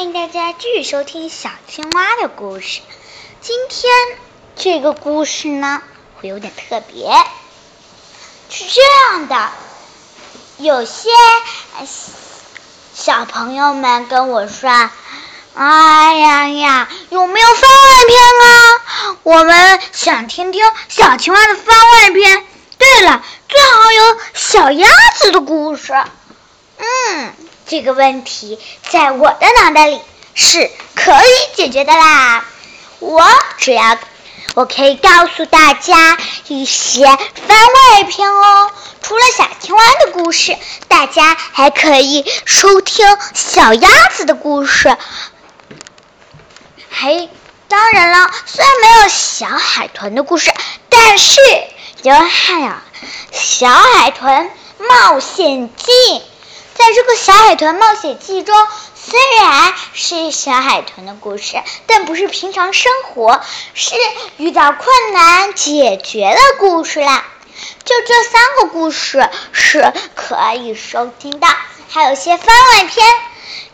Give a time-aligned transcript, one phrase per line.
[0.00, 2.80] 欢迎大家继续收听小青蛙的故事。
[3.42, 3.92] 今天
[4.56, 5.82] 这个故事呢，
[6.18, 7.12] 会有点特别，
[8.48, 9.50] 是这样的：
[10.56, 11.10] 有些
[12.94, 14.70] 小朋友们跟我说
[15.52, 19.16] ：“哎呀呀，有没有番外篇啊？
[19.22, 22.46] 我们想听听小青蛙的番外篇。
[22.78, 25.92] 对了，最好有小鸭子的故事。”
[26.78, 27.34] 嗯。
[27.70, 28.58] 这个问题
[28.88, 30.00] 在我的脑袋里
[30.34, 32.44] 是可以解决的啦！
[32.98, 33.24] 我
[33.58, 33.96] 只要
[34.54, 37.16] 我可以告诉大家一些番
[37.94, 38.72] 外篇哦。
[39.00, 44.96] 除了小青蛙的故事，大家还可以收听小鸭子的故事。
[46.90, 47.28] 还
[47.68, 50.52] 当然了，虽然没有小海豚的故事，
[50.88, 51.40] 但是
[52.02, 52.66] 有还有
[53.30, 55.92] 《小海豚冒险记》。
[56.80, 58.56] 在这个《小海豚冒险记》中，
[58.94, 63.42] 虽然是小海豚的故事，但不是平常生活，
[63.74, 63.94] 是
[64.38, 67.26] 遇到困难解决的故事啦。
[67.84, 71.46] 就这三个故事是可以收听的，
[71.90, 73.06] 还有些番外篇。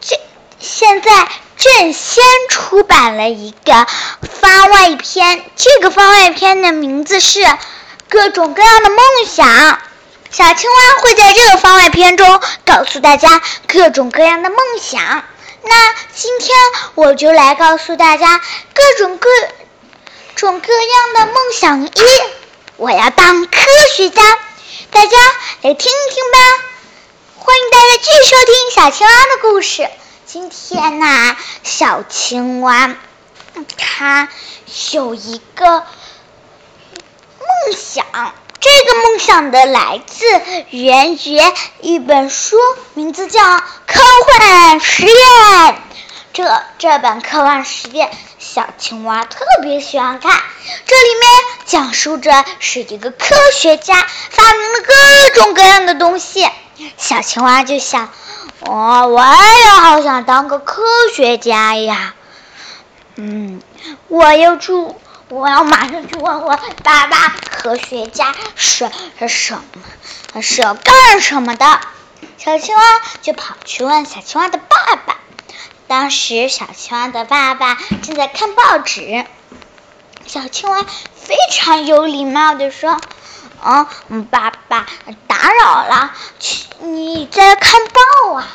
[0.00, 0.20] 这
[0.60, 3.84] 现在正先出版了一个
[4.40, 7.40] 番外篇，这个番外篇的名字是
[8.08, 9.48] 《各种各样的梦想》。
[10.32, 15.24] 小青蛙会在这个番外篇中告诉大家各种各样的梦想。
[15.62, 16.56] 那今天
[16.94, 18.40] 我就来告诉大家
[18.72, 19.28] 各种各
[20.34, 21.92] 种各样的梦想一：
[22.78, 23.60] 我要当科
[23.94, 24.22] 学家。
[24.90, 25.18] 大家
[25.60, 26.38] 来听一听吧。
[27.36, 29.86] 欢迎大家继续收听小青蛙的故事。
[30.24, 32.94] 今天呢，小青蛙
[33.76, 34.30] 它
[34.92, 35.86] 有一个梦
[37.76, 38.32] 想。
[38.62, 40.24] 这个梦想的来自
[40.70, 41.40] 源于
[41.80, 42.56] 一本书，
[42.94, 43.40] 名字叫
[43.88, 44.00] 《科
[44.38, 45.14] 幻实验》。
[46.32, 50.30] 这这本科幻实验，小青蛙特别喜欢看。
[50.86, 51.28] 这里面
[51.66, 56.48] 讲述着是一个科学家发明了各种各样的东西。
[56.96, 58.10] 小青蛙就想，
[58.60, 60.84] 哦，我也好想当个科
[61.16, 62.14] 学家呀。
[63.16, 63.60] 嗯，
[64.06, 64.96] 我要住。
[65.32, 69.62] 我要马上去问问爸爸，科学家是是什
[70.34, 70.42] 么？
[70.42, 71.80] 是要干什么的？
[72.36, 72.82] 小青蛙
[73.22, 75.16] 就跑去问小青蛙的爸爸。
[75.86, 79.24] 当时小青蛙的爸爸正在看报纸。
[80.26, 80.84] 小青蛙
[81.14, 83.00] 非常有礼貌的说
[84.10, 84.86] ：“嗯，爸爸，
[85.28, 86.12] 打扰了，
[86.80, 88.48] 你在看报啊？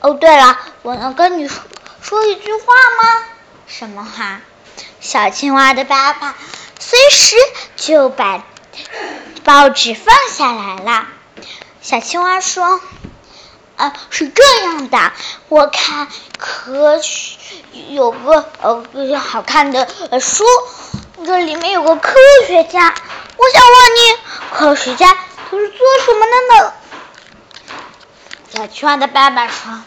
[0.00, 1.62] 哦，对了，我能跟你说
[2.02, 2.60] 说一句话
[3.02, 3.24] 吗？
[3.66, 4.42] 什么话？”
[5.00, 6.34] 小青蛙的爸爸
[6.78, 7.36] 随时
[7.76, 8.44] 就把
[9.44, 11.06] 报纸放下来了。
[11.80, 12.80] 小青蛙说
[13.76, 15.12] ：“啊，是这样的，
[15.48, 17.38] 我看科学
[17.88, 18.84] 有个呃
[19.18, 19.88] 好看的
[20.20, 20.44] 书，
[21.24, 22.92] 这里面有个科学家，
[23.36, 24.18] 我想问你，
[24.52, 25.16] 科学家
[25.50, 26.32] 都是做什么的
[26.64, 26.72] 呢？”
[28.54, 29.82] 小青蛙的爸爸说。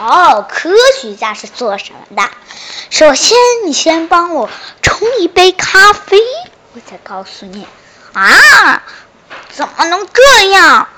[0.00, 2.30] 哦，科学家是做什么的？
[2.88, 4.48] 首先，你先帮我
[4.80, 6.16] 冲一杯咖啡，
[6.72, 7.66] 我再告诉你。
[8.14, 8.82] 啊，
[9.50, 10.88] 怎么能这样？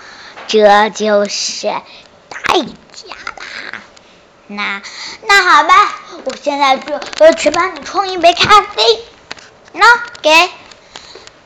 [0.47, 3.81] 这就是代价啦。
[4.47, 4.83] 那
[5.27, 5.75] 那好吧，
[6.25, 8.83] 我现在就呃去帮你冲一杯咖啡。
[9.73, 9.85] 那
[10.23, 10.31] 给。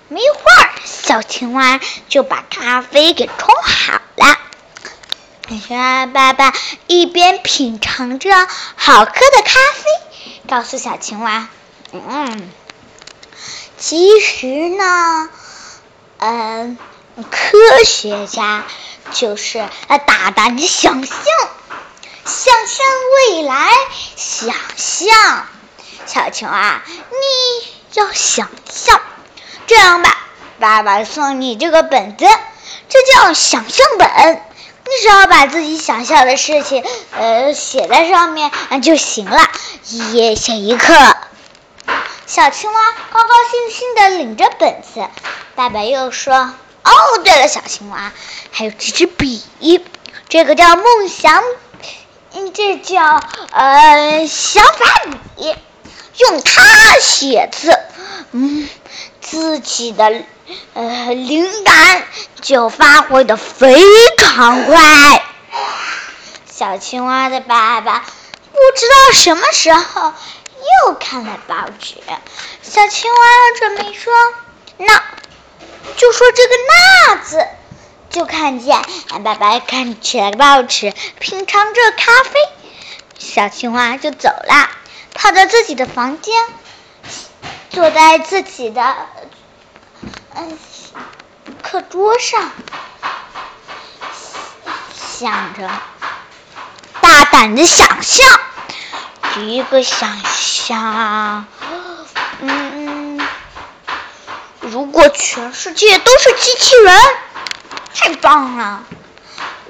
[0.08, 4.38] 没一会儿，小青蛙就把咖啡给冲好了。
[5.48, 6.52] 小青蛙爸爸
[6.88, 9.84] 一边品尝着好喝的咖啡，
[10.48, 11.48] 告诉小青蛙
[11.94, 12.50] ：“嗯，
[13.78, 15.30] 其实呢，
[16.18, 16.76] 嗯，
[17.30, 18.64] 科学家
[19.12, 19.64] 就是
[20.04, 21.16] 大胆的想象，
[22.24, 22.86] 想象
[23.30, 23.70] 未来，
[24.16, 25.46] 想象。
[26.06, 29.00] 小青蛙，你要想象。
[29.68, 30.18] 这样吧，
[30.58, 32.26] 爸爸送你这个本子，
[32.88, 34.42] 这叫想象本。”
[34.86, 38.52] 你只要把自己想象的事情，呃，写在上面
[38.82, 39.40] 就行了，
[39.88, 40.94] 一页写一课。
[42.26, 42.80] 小青蛙
[43.12, 45.08] 高高兴兴的领着本子。
[45.56, 46.34] 爸爸又说
[46.84, 46.90] ：“哦，
[47.24, 48.12] 对了，小青蛙，
[48.52, 49.42] 还有这支笔，
[50.28, 51.42] 这个叫梦想，
[52.34, 55.02] 嗯，这叫呃想法
[55.36, 55.56] 笔，
[56.18, 56.62] 用它
[57.00, 57.76] 写字，
[58.30, 58.68] 嗯，
[59.30, 60.22] 自己的。”
[60.74, 62.06] 呃，灵感
[62.40, 63.74] 就发挥的非
[64.16, 65.24] 常快。
[66.48, 68.04] 小青蛙的爸爸
[68.52, 70.12] 不知道什么时候
[70.86, 71.96] 又看了报纸。
[72.62, 73.18] 小青蛙
[73.58, 74.12] 准备说
[74.78, 75.02] ：“那
[75.96, 76.54] 就说这个
[77.10, 77.44] ‘那’字。”
[78.08, 78.80] 就看见
[79.10, 82.38] 俺爸爸看起了报纸，品尝着咖啡。
[83.18, 84.70] 小青蛙就走了，
[85.12, 86.34] 跑到自己的房间，
[87.76, 88.96] 坐在自己的
[90.34, 90.58] 嗯
[91.62, 92.50] 课桌上，
[94.94, 95.70] 想着
[97.02, 98.26] 大胆的想象。
[99.34, 101.44] 第一个想象，
[102.40, 103.20] 嗯，
[104.60, 106.98] 如果全世界都是机器人，
[107.94, 108.84] 太棒了！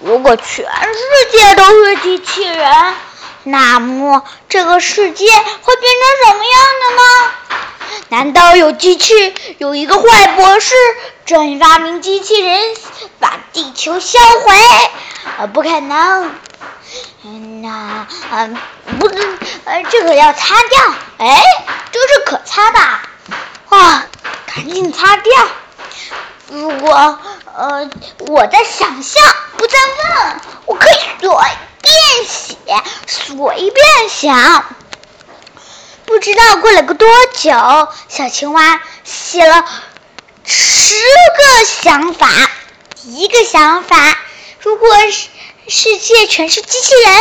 [0.00, 1.00] 如果全世
[1.32, 2.94] 界都是机器人，
[3.43, 5.93] 那么这个世界会变
[6.23, 7.32] 成什么样的呢？
[8.08, 10.75] 难道有机器有一个坏博士
[11.25, 12.61] 正发明机器人
[13.19, 14.55] 把地球销毁？
[15.38, 16.32] 呃，不可能。
[17.25, 18.56] 嗯那嗯，
[19.00, 19.08] 不，
[19.64, 20.94] 呃，这个要擦掉。
[21.19, 21.43] 哎，
[21.91, 22.79] 这是可擦的，
[23.76, 24.06] 啊，
[24.47, 25.32] 赶紧擦掉。
[26.49, 27.19] 如果
[27.56, 27.91] 呃，
[28.29, 29.20] 我在想象，
[29.56, 31.29] 不在问，我可以随
[31.82, 32.56] 便写，
[33.06, 34.64] 随便想。
[36.16, 37.52] 不知道过了个多久，
[38.08, 39.66] 小青蛙写了
[40.44, 42.26] 十个想法。
[42.94, 44.16] 第一个想法，
[44.60, 44.88] 如果。
[45.68, 47.12] 世界全是机器人。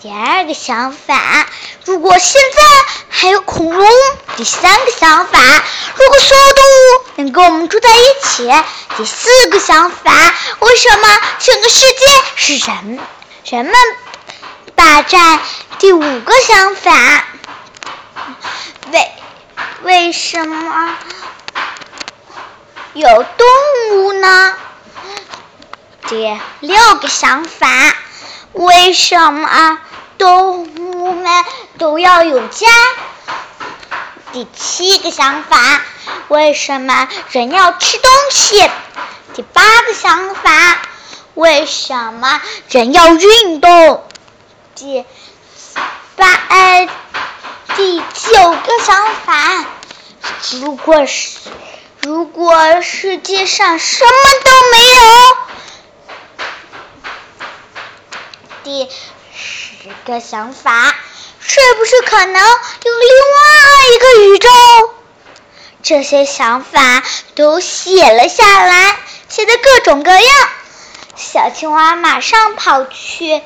[0.00, 1.46] 第二个想法，
[1.84, 2.62] 如果现在
[3.10, 3.86] 还有恐龙。
[4.36, 5.38] 第三个想法，
[5.96, 8.50] 如果所有动物能跟我们住在一起。
[8.96, 11.96] 第四个想法，为什么整个世界
[12.36, 12.98] 是人
[13.44, 13.74] 人们
[14.74, 15.40] 霸占？
[15.80, 17.26] 第五个想法，
[18.92, 19.12] 为
[19.82, 20.96] 为什么
[22.94, 23.46] 有动
[23.92, 24.54] 物呢？
[26.08, 27.68] 第六个想法，
[28.52, 29.78] 为什么
[30.16, 31.44] 动物们
[31.76, 32.66] 都要有家？
[34.32, 35.82] 第七个想法，
[36.28, 38.70] 为什么人要吃东西？
[39.34, 40.78] 第八个想法，
[41.34, 42.40] 为什么
[42.70, 44.06] 人要运动？
[44.74, 45.04] 第
[46.16, 46.26] 八
[47.78, 49.64] 第九个想法，
[50.60, 51.38] 如果是
[52.00, 54.10] 如果世界上什么
[54.44, 55.00] 都没有？
[58.64, 58.90] 第
[59.32, 60.92] 十个想法，
[61.38, 62.48] 是不是可能有
[62.98, 63.46] 另外
[63.94, 64.48] 一个宇宙？
[65.80, 67.04] 这些想法
[67.36, 68.98] 都写了下来，
[69.28, 70.48] 写的各种各样。
[71.14, 73.40] 小青蛙马上跑去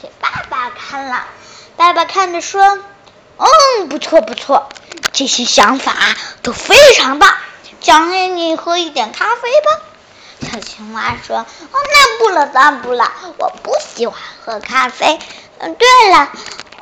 [0.00, 1.26] 给爸爸看了，
[1.76, 2.78] 爸爸看着说
[3.38, 4.68] ：“嗯，不错不错，
[5.12, 5.94] 这些想法
[6.42, 7.34] 都非常棒。
[7.80, 9.84] 奖励你喝一点咖啡吧。”
[10.52, 15.18] 小青蛙说：“哦，那不了，那不了，我不喜欢喝咖啡。
[15.58, 16.30] 嗯，对了，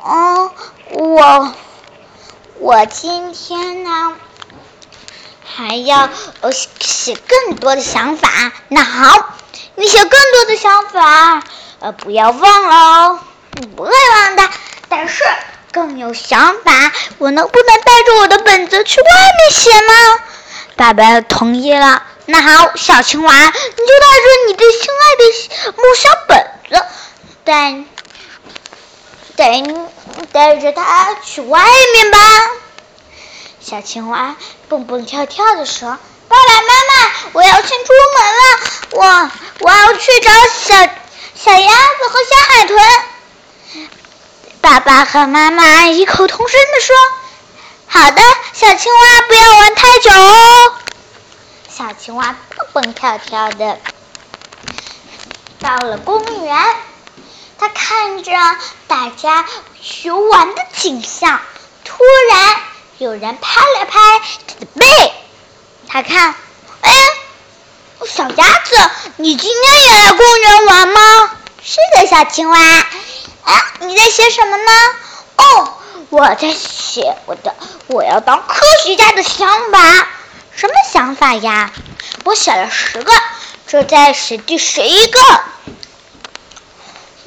[0.05, 0.51] 嗯，
[0.91, 1.53] 我
[2.59, 4.15] 我今天呢
[5.43, 6.09] 还要
[6.79, 8.51] 写更多的想法。
[8.67, 9.35] 那好，
[9.75, 11.43] 你写更多的想法，
[11.79, 13.19] 呃，不要忘了哦，
[13.53, 14.49] 你不会忘的。
[14.89, 15.23] 但是
[15.77, 19.93] 更有想法，我能不能带着我的本子去外面写呢？”
[20.75, 22.01] 爸爸同意了。
[22.25, 26.83] 那好，小青蛙，你就带着你的心爱的木小本子，
[27.43, 27.85] 带
[29.35, 29.61] 带
[30.33, 31.63] 带着它去外
[31.93, 32.17] 面吧。
[33.61, 34.35] 小青蛙
[34.67, 38.41] 蹦蹦跳跳的说：“爸爸妈妈，我要先出门了，
[38.93, 40.75] 我我要去找小
[41.35, 42.79] 小鸭子和小海豚。”
[44.61, 46.95] 爸爸和妈妈异口同声的说
[47.87, 48.21] ：“好的，
[48.53, 50.73] 小青蛙，不要玩太久哦。”
[51.69, 53.79] 小青蛙蹦蹦跳跳的
[55.61, 56.75] 到了公园，
[57.57, 58.31] 它看着
[58.87, 59.45] 大家
[60.03, 61.39] 游玩的景象，
[61.85, 62.55] 突然
[62.97, 63.99] 有人拍了拍
[64.47, 65.13] 它的背，
[65.87, 66.35] 它看，
[66.81, 66.91] 哎，
[68.05, 71.31] 小鸭子，你今天也来公园玩吗？
[71.63, 72.87] 是的，小青蛙。
[73.47, 74.71] 啊，你在写什么呢？
[75.37, 75.73] 哦，
[76.09, 77.55] 我在写我的
[77.87, 80.07] 我要当科学家的想法。
[80.55, 81.71] 什么想法呀？
[82.25, 83.11] 我写了十个，
[83.67, 85.19] 这在写第十一个。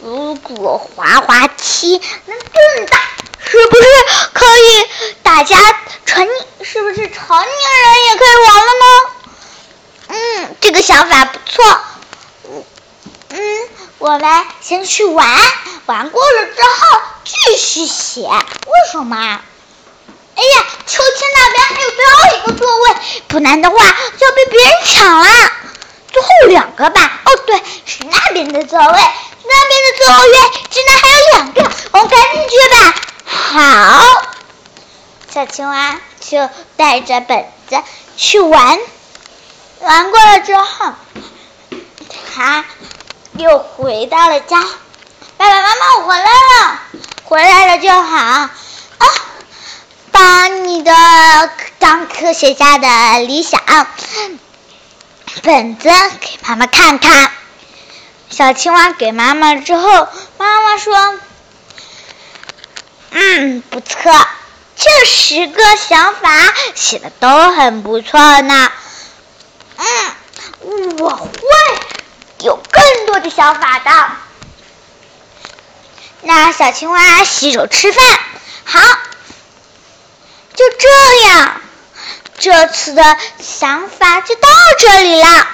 [0.03, 2.99] 如果滑滑梯能更大，
[3.39, 3.85] 是不是
[4.35, 4.89] 可以
[5.23, 5.57] 大家
[6.05, 6.29] 成？
[6.63, 7.49] 是不是成年
[7.83, 8.85] 人也可以玩了呢？
[10.09, 11.81] 嗯，这个想法不错。
[13.31, 13.69] 嗯，
[14.01, 15.29] 我们先去玩，
[15.85, 18.23] 玩过了之后继续写。
[18.23, 19.15] 为什么？
[20.37, 22.97] 哎呀，秋千那边还有最后一个座位，
[23.29, 23.77] 不然的话
[24.19, 25.29] 就要被别人抢了。
[26.11, 30.33] 最后两个吧，哦对，是那边的座位，那边的座位
[30.71, 32.95] 竟然还有两个，我们赶紧去吧。
[33.27, 34.23] 好，
[35.31, 37.77] 小青蛙就带着本子
[38.17, 38.79] 去玩，
[39.81, 40.95] 玩过了之后，
[42.35, 42.65] 他
[43.41, 44.61] 又回到了家。
[45.37, 46.81] 爸爸妈妈，我回来了。
[47.25, 48.51] 回来了就好啊！
[50.11, 50.93] 把你的
[51.79, 53.61] 当科学家的理想
[55.43, 55.89] 本子
[56.21, 57.31] 给妈妈看看。
[58.29, 61.19] 小青蛙给妈妈之后，妈妈说
[63.13, 64.13] ：“嗯，不错，
[64.77, 66.29] 这十个想法
[66.75, 68.73] 写的都很不错呢。
[69.77, 71.31] 嗯，我会
[72.43, 73.91] 有更多的想法的。”
[76.23, 78.05] 那小青蛙洗手吃饭，
[78.65, 78.81] 好，
[80.55, 80.89] 就这
[81.29, 81.61] 样，
[82.39, 85.49] 这次的想法就到这里了。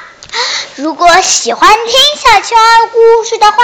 [0.74, 3.58] 如果喜欢听小青蛙故事的话，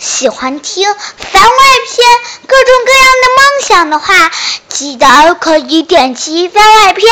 [0.00, 1.50] 喜欢听番外
[1.86, 2.06] 篇
[2.48, 4.30] 各种各样的梦想的话，
[4.68, 7.06] 记得可以点击番外篇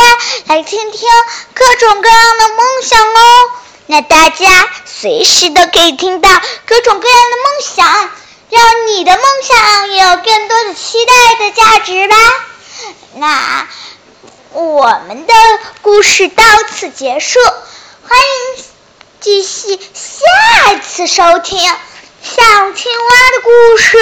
[0.47, 1.09] 来听听
[1.54, 3.50] 各种各样的梦想哦。
[3.87, 4.69] 那大家
[5.00, 6.28] 随时都可以听到
[6.66, 8.11] 各种各样的梦想。
[8.50, 12.16] 让你的梦想有更多的期待的价值吧。
[13.14, 13.69] 那
[14.50, 15.33] 我们的
[15.83, 17.38] 故事到此结束，
[18.09, 18.64] 欢迎
[19.21, 21.59] 继续下次收听
[22.23, 22.42] 小
[22.73, 23.99] 青蛙的故事。